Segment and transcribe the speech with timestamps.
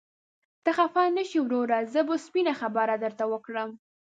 [0.63, 3.69] ته خفه نشې وروره، زه به سپينه خبره درته وکړم.